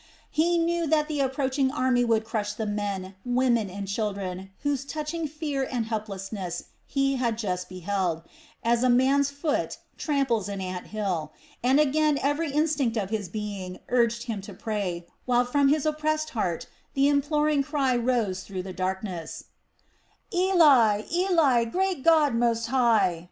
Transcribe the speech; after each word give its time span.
He 0.31 0.57
knew 0.57 0.87
that 0.87 1.07
the 1.07 1.19
approaching 1.19 1.69
army 1.69 2.03
would 2.03 2.23
crush 2.25 2.53
the 2.53 2.65
men, 2.65 3.13
women, 3.23 3.69
and 3.69 3.87
children 3.87 4.49
whose 4.63 4.83
touching 4.83 5.27
fear 5.27 5.61
and 5.63 5.85
helplessness 5.85 6.63
he 6.87 7.17
had 7.17 7.37
just 7.37 7.69
beheld, 7.69 8.23
as 8.63 8.81
a 8.81 8.89
man's 8.89 9.29
foot 9.29 9.77
tramples 9.99 10.49
on 10.49 10.55
an 10.55 10.61
ant 10.61 10.91
bill, 10.91 11.33
and 11.61 11.79
again 11.79 12.17
every 12.23 12.49
instinct 12.51 12.97
of 12.97 13.11
his 13.11 13.29
being 13.29 13.77
urged 13.89 14.23
him 14.23 14.41
to 14.41 14.55
pray, 14.55 15.05
while 15.25 15.45
from 15.45 15.67
his 15.67 15.85
oppressed 15.85 16.31
heart 16.31 16.65
the 16.95 17.07
imploring 17.07 17.61
cry 17.61 17.95
rose 17.95 18.41
through 18.41 18.63
the 18.63 18.73
darkness: 18.73 19.43
"Eli, 20.33 21.03
Eli, 21.13 21.63
great 21.65 22.03
God 22.03 22.33
most 22.33 22.65
high! 22.69 23.19